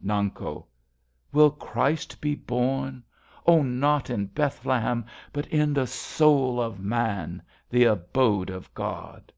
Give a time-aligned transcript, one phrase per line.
[0.00, 0.66] Nanko.
[1.32, 3.02] Will Christ be born,
[3.44, 9.32] oh, not in Beth lehem, But in the soul of man, the abode of God?